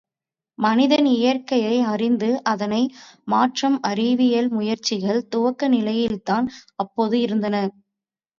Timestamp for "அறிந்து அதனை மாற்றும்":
1.89-3.77